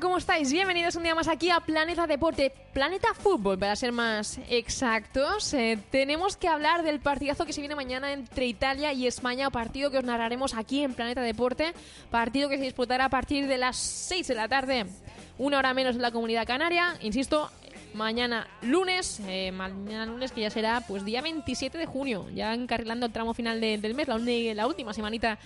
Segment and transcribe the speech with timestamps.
[0.00, 0.52] ¿Cómo estáis?
[0.52, 5.52] Bienvenidos un día más aquí a Planeta Deporte, Planeta Fútbol, para ser más exactos.
[5.54, 9.90] Eh, tenemos que hablar del partidazo que se viene mañana entre Italia y España, partido
[9.90, 11.72] que os narraremos aquí en Planeta Deporte,
[12.10, 14.86] partido que se disputará a partir de las 6 de la tarde,
[15.36, 16.94] una hora menos en la comunidad canaria.
[17.00, 17.50] Insisto,
[17.94, 23.06] mañana lunes, eh, mañana lunes que ya será pues día 27 de junio, ya encarrilando
[23.06, 25.38] el tramo final de- del mes, la, la última semanita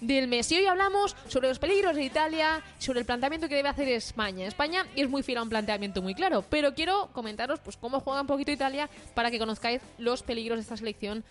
[0.00, 0.50] del mes.
[0.52, 4.46] Y hoy hablamos sobre los peligros de Italia, sobre el planteamiento que debe hacer España.
[4.46, 8.20] España es muy fiel a un planteamiento muy claro, pero quiero comentaros pues cómo juega
[8.20, 11.24] un poquito Italia para que conozcáis los peligros de esta selección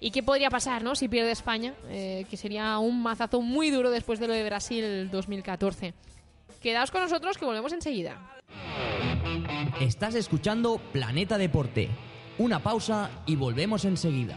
[0.00, 0.94] y qué podría pasar, ¿no?
[0.94, 5.10] Si pierde España, eh, que sería un mazazo muy duro después de lo de Brasil
[5.10, 5.94] 2014.
[6.62, 8.38] Quedaos con nosotros que volvemos enseguida.
[9.80, 11.88] Estás escuchando Planeta Deporte.
[12.38, 14.36] Una pausa y volvemos enseguida.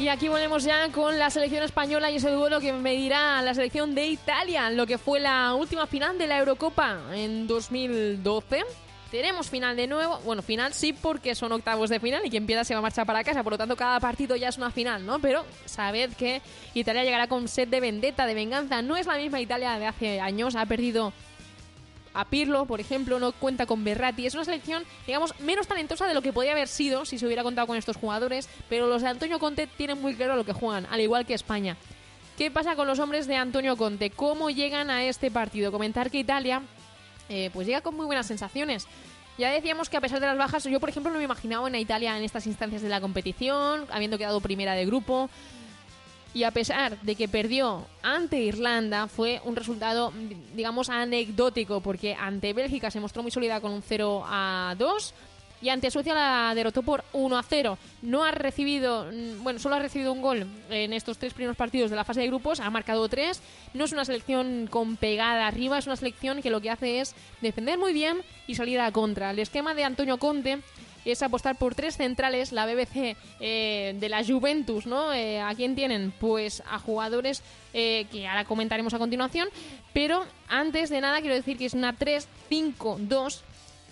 [0.00, 3.94] Y aquí volvemos ya con la selección española y ese duelo que medirá la selección
[3.94, 8.64] de Italia, lo que fue la última final de la Eurocopa en 2012.
[9.10, 12.64] Tenemos final de nuevo, bueno, final sí porque son octavos de final y quien pierda
[12.64, 15.04] se va a marchar para casa, por lo tanto cada partido ya es una final,
[15.04, 15.18] ¿no?
[15.18, 16.40] Pero sabed que
[16.72, 18.80] Italia llegará con sed de vendetta, de venganza.
[18.80, 21.12] No es la misma Italia de hace años, ha perdido
[22.14, 24.26] a Pirlo, por ejemplo, no cuenta con Berratti.
[24.26, 27.42] Es una selección, digamos, menos talentosa de lo que podría haber sido si se hubiera
[27.42, 30.86] contado con estos jugadores, pero los de Antonio Conte tienen muy claro lo que juegan,
[30.90, 31.76] al igual que España.
[32.36, 34.10] ¿Qué pasa con los hombres de Antonio Conte?
[34.10, 35.70] ¿Cómo llegan a este partido?
[35.70, 36.62] Comentar que Italia
[37.28, 38.86] eh, pues llega con muy buenas sensaciones.
[39.38, 41.74] Ya decíamos que a pesar de las bajas, yo por ejemplo no me imaginaba en
[41.76, 45.30] Italia en estas instancias de la competición, habiendo quedado primera de grupo.
[46.32, 50.12] Y a pesar de que perdió ante Irlanda, fue un resultado,
[50.54, 55.14] digamos, anecdótico, porque ante Bélgica se mostró muy sólida con un 0 a 2
[55.62, 57.78] y ante Suecia la derrotó por 1 a 0.
[58.02, 61.90] No ha recibido, mm, bueno, solo ha recibido un gol en estos tres primeros partidos
[61.90, 63.42] de la fase de grupos, ha marcado tres.
[63.74, 67.14] No es una selección con pegada arriba, es una selección que lo que hace es
[67.40, 69.30] defender muy bien y salir a contra.
[69.30, 70.60] El esquema de Antonio Conte
[71.04, 75.12] es apostar por tres centrales, la BBC eh, de la Juventus, ¿no?
[75.12, 76.12] Eh, ¿A quién tienen?
[76.18, 79.48] Pues a jugadores eh, que ahora comentaremos a continuación,
[79.92, 83.42] pero antes de nada quiero decir que es una 3-5-2,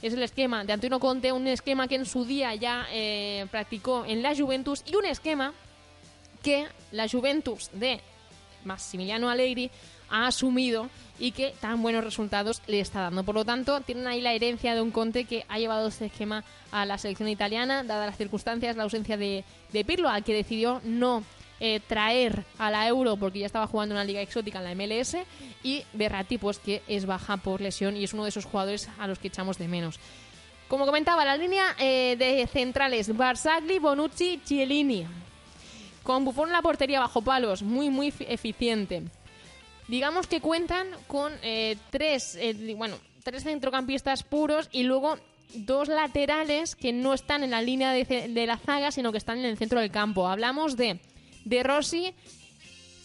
[0.03, 4.05] es el esquema de Antonio Conte, un esquema que en su día ya eh, practicó
[4.05, 5.55] en la Juventus y un esquema
[6.43, 8.01] que la Juventus de
[8.65, 9.71] Massimiliano Allegri
[10.11, 10.89] ha asumido
[11.19, 13.25] y que tan buenos resultados le está dando.
[13.25, 16.45] Por lo tanto, tienen ahí la herencia de un Conte que ha llevado este esquema
[16.71, 20.81] a la selección italiana, dadas las circunstancias, la ausencia de, de Pirlo, al que decidió
[20.85, 21.25] no
[21.61, 25.17] eh, traer a la Euro porque ya estaba jugando una liga exótica en la MLS
[25.65, 29.09] y Berratti pues que es baja por lesión y es uno de esos jugadores a
[29.09, 29.99] los que echamos de menos.
[30.69, 35.05] Como comentaba, la línea eh, de centrales Barzagli, Bonucci, Chiellini.
[36.05, 39.03] Con Buffon en la portería bajo palos, muy muy efi- eficiente.
[39.89, 45.19] Digamos que cuentan con eh, tres, eh, bueno, tres centrocampistas puros y luego
[45.55, 49.47] dos laterales que no están en la línea de, la zaga, sino que están en
[49.47, 50.29] el centro del campo.
[50.29, 51.01] Hablamos de
[51.47, 52.15] De Rossi,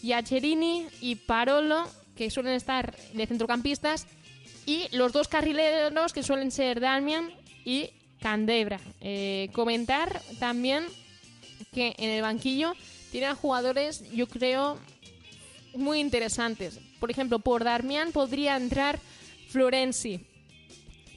[0.02, 4.06] Giacherini y Parolo, que suelen estar de centrocampistas,
[4.66, 7.30] y los dos carrileros que suelen ser Damian
[7.64, 7.90] y
[8.20, 8.80] Candebra.
[9.00, 10.84] Eh, comentar también
[11.72, 12.74] que en el banquillo
[13.10, 14.78] tienen jugadores, yo creo,
[15.76, 16.78] muy interesantes.
[17.00, 18.98] Por ejemplo, por Darmian podría entrar
[19.48, 20.20] Florenzi.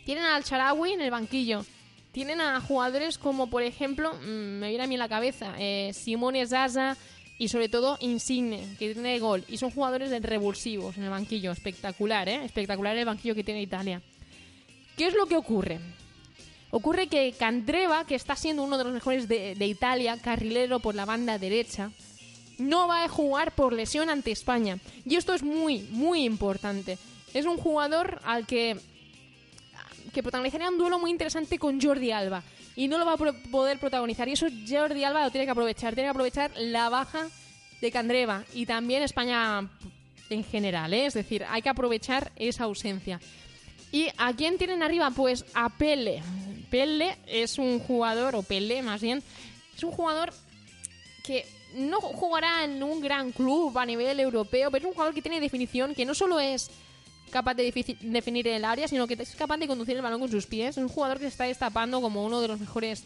[0.06, 1.66] Tienen al Charawi en el banquillo.
[2.12, 5.92] tienen a jugadores como, por ejemplo, mm, me viene a mí en la cabeza, eh,
[5.94, 6.98] Simone Zaza
[7.38, 9.44] y sobre todo Insigne, que tiene gol.
[9.48, 11.52] Y son jugadores de revulsivos en el banquillo.
[11.52, 12.44] Espectacular, ¿eh?
[12.44, 14.02] Espectacular el banquillo que tiene Italia.
[14.98, 15.80] ¿Qué es lo que ocurre?
[16.72, 20.96] Ocurre que Candreva, que está siendo uno de los mejores de, de Italia, carrilero por
[20.96, 21.92] la banda derecha,
[22.58, 24.80] no va a jugar por lesión ante España.
[25.06, 26.98] Y esto es muy, muy importante.
[27.34, 28.78] Es un jugador al que,
[30.14, 32.44] que protagonizaría un duelo muy interesante con Jordi Alba.
[32.76, 34.28] Y no lo va a poder protagonizar.
[34.28, 35.94] Y eso Jordi Alba lo tiene que aprovechar.
[35.94, 37.28] Tiene que aprovechar la baja
[37.82, 38.44] de Candreva.
[38.54, 39.70] Y también España
[40.30, 41.06] en general, ¿eh?
[41.06, 43.20] Es decir, hay que aprovechar esa ausencia.
[43.92, 45.12] ¿Y a quién tienen arriba?
[45.12, 46.22] Pues a Pele.
[46.70, 49.24] Pele es un jugador, o Pele más bien,
[49.76, 50.34] es un jugador
[51.24, 51.46] que
[51.76, 55.40] no jugará en un gran club a nivel europeo, pero es un jugador que tiene
[55.40, 56.70] definición, que no solo es
[57.30, 57.72] capaz de
[58.02, 60.78] definir el área, sino que es capaz de conducir el balón con sus pies.
[60.78, 63.04] Es un jugador que se está destapando como uno de los mejores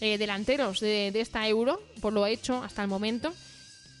[0.00, 3.32] eh, delanteros de, de esta Euro, por lo hecho hasta el momento.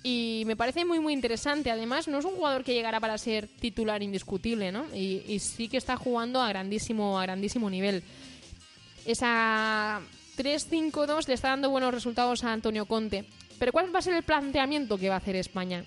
[0.02, 1.70] Y me parece muy, muy interesante.
[1.70, 4.84] Además, no es un jugador que llegará para ser titular indiscutible, ¿no?
[4.94, 8.02] Y, y sí que está jugando a grandísimo, a grandísimo nivel.
[9.06, 10.00] Esa
[10.36, 13.24] 3-5-2 le está dando buenos resultados a Antonio Conte.
[13.58, 15.84] Pero ¿cuál va a ser el planteamiento que va a hacer España?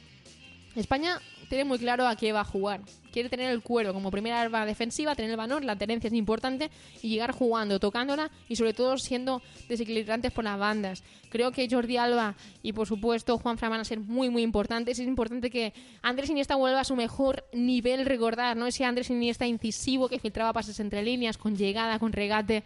[0.76, 2.82] España tiene muy claro a qué va a jugar.
[3.12, 6.70] Quiere tener el cuero como primera arma defensiva, tener el balón, la tenencia es importante
[7.02, 11.04] y llegar jugando, tocándola y sobre todo siendo desequilibrantes por las bandas.
[11.30, 15.00] Creo que Jordi Alba y por supuesto Juan Fran van a ser muy muy importantes.
[15.00, 18.68] Es importante que Andrés Iniesta vuelva a su mejor nivel, recordar, ¿no?
[18.68, 22.64] Ese Andrés Iniesta incisivo que filtraba pases entre líneas, con llegada, con regate,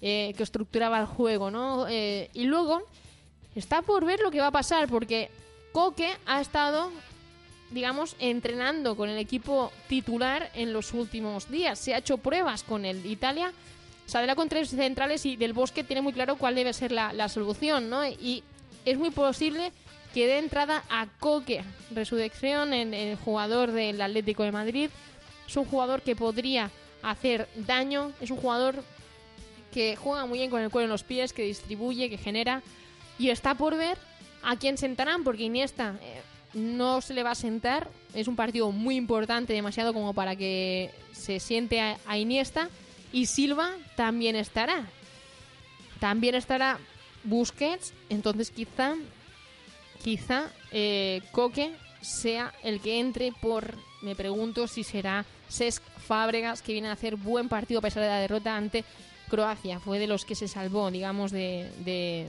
[0.00, 1.86] eh, que estructuraba el juego, ¿no?
[1.88, 2.82] Eh, y luego
[3.58, 5.30] está por ver lo que va a pasar porque
[5.72, 6.90] Coque ha estado
[7.70, 11.78] digamos, entrenando con el equipo titular en los últimos días.
[11.78, 13.52] Se ha hecho pruebas con el Italia,
[14.06, 17.28] saldrá con tres centrales y Del Bosque tiene muy claro cuál debe ser la, la
[17.28, 18.06] solución, ¿no?
[18.06, 18.42] Y
[18.84, 19.72] es muy posible
[20.14, 24.90] que dé entrada a Coque, resurrección en el jugador del Atlético de Madrid.
[25.46, 26.70] Es un jugador que podría
[27.02, 28.82] hacer daño, es un jugador
[29.72, 32.62] que juega muy bien con el cuero en los pies, que distribuye, que genera.
[33.18, 33.98] Y está por ver
[34.42, 36.20] a quién sentarán, porque Iniesta eh,
[36.54, 37.88] no se le va a sentar.
[38.14, 42.68] Es un partido muy importante, demasiado como para que se siente a, Iniesta.
[43.12, 44.86] Y Silva también estará.
[46.00, 46.78] También estará
[47.24, 47.92] Busquets.
[48.08, 48.94] Entonces quizá,
[50.02, 53.74] quizá eh, Coque sea el que entre por...
[54.00, 58.08] Me pregunto si será Cesc Fábregas, que viene a hacer buen partido a pesar de
[58.08, 58.84] la derrota ante
[59.28, 59.80] Croacia.
[59.80, 62.28] Fue de los que se salvó, digamos, de, de,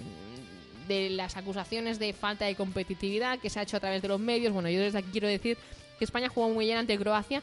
[0.89, 4.19] de las acusaciones de falta de competitividad que se ha hecho a través de los
[4.19, 4.51] medios.
[4.51, 5.57] Bueno, yo desde aquí quiero decir
[5.97, 7.41] que España jugó muy bien ante Croacia,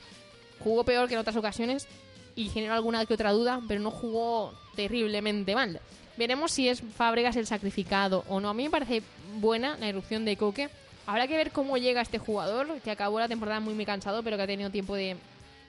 [0.62, 1.88] jugó peor que en otras ocasiones
[2.34, 5.80] y generó alguna que otra duda, pero no jugó terriblemente mal.
[6.18, 8.50] Veremos si es Fábregas el sacrificado o no.
[8.50, 9.02] A mí me parece
[9.38, 10.68] buena la erupción de Coque.
[11.06, 14.36] Habrá que ver cómo llega este jugador, que acabó la temporada muy, muy cansado, pero
[14.36, 15.16] que ha tenido tiempo de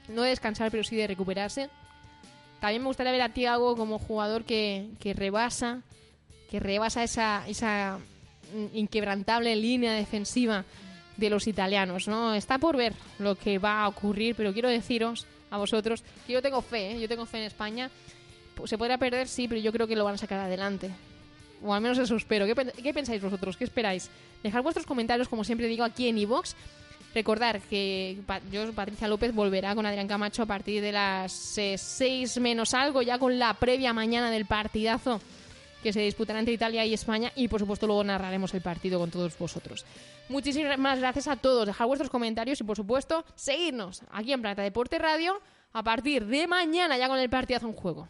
[0.07, 1.69] no de descansar, pero sí de recuperarse.
[2.59, 5.83] También me gustaría ver a Thiago como jugador que, que rebasa,
[6.49, 7.99] que rebasa esa, esa
[8.73, 10.65] inquebrantable línea defensiva
[11.17, 12.33] de los italianos, ¿no?
[12.33, 16.41] Está por ver lo que va a ocurrir, pero quiero deciros a vosotros que yo
[16.41, 16.99] tengo fe, ¿eh?
[16.99, 17.89] yo tengo fe en España.
[18.65, 20.91] Se podrá perder, sí, pero yo creo que lo van a sacar adelante.
[21.63, 22.45] O al menos eso espero.
[22.45, 23.57] ¿Qué, qué pensáis vosotros?
[23.57, 24.09] ¿Qué esperáis?
[24.43, 26.55] Dejad vuestros comentarios, como siempre digo, aquí en iVox.
[27.13, 28.17] Recordar que
[28.51, 33.17] yo, Patricia López, volverá con Adrián Camacho a partir de las 6 menos algo, ya
[33.17, 35.21] con la previa mañana del partidazo
[35.87, 39.09] que se disputará entre Italia y España y por supuesto luego narraremos el partido con
[39.09, 39.85] todos vosotros.
[40.27, 44.99] Muchísimas gracias a todos, dejad vuestros comentarios y por supuesto seguirnos aquí en Planeta Deporte
[44.99, 45.39] Radio
[45.71, 48.09] a partir de mañana ya con el partidazo en juego.